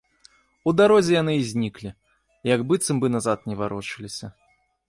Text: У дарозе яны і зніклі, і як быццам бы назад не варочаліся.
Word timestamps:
У 0.69 0.71
дарозе 0.79 1.11
яны 1.21 1.35
і 1.41 1.43
зніклі, 1.51 1.91
і 1.93 2.47
як 2.55 2.61
быццам 2.73 2.95
бы 3.05 3.15
назад 3.17 3.39
не 3.53 3.59
варочаліся. 3.61 4.27